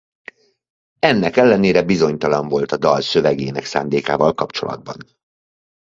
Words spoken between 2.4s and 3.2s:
volt a dal